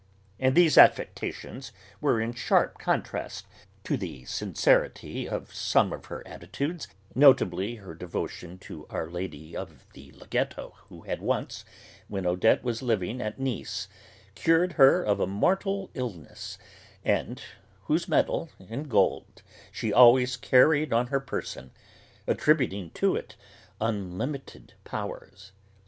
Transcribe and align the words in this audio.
And 0.39 0.55
these 0.55 0.79
affectations 0.79 1.71
were 2.01 2.19
in 2.19 2.33
sharp 2.33 2.79
contrast 2.79 3.45
to 3.83 3.97
the 3.97 4.25
sincerity 4.25 5.29
of 5.29 5.53
some 5.53 5.93
of 5.93 6.05
her 6.05 6.27
attitudes, 6.27 6.87
notably 7.13 7.75
her 7.75 7.93
devotion 7.93 8.57
to 8.61 8.87
Our 8.89 9.07
Lady 9.11 9.55
of 9.55 9.85
the 9.93 10.11
Laghetto 10.13 10.73
who 10.89 11.01
had 11.03 11.21
once, 11.21 11.65
when 12.07 12.25
Odette 12.25 12.63
was 12.63 12.81
living 12.81 13.21
at 13.21 13.39
Nice, 13.39 13.87
cured 14.33 14.71
her 14.73 15.03
of 15.03 15.19
a 15.19 15.27
mortal 15.27 15.91
illness, 15.93 16.57
and 17.05 17.39
whose 17.83 18.07
medal, 18.07 18.49
in 18.59 18.85
gold, 18.87 19.43
she 19.71 19.93
always 19.93 20.35
carried 20.35 20.91
on 20.91 21.05
her 21.13 21.19
person, 21.19 21.69
attributing 22.25 22.89
to 22.95 23.15
it 23.15 23.35
unlimited 23.79 24.73
powers. 24.83 25.51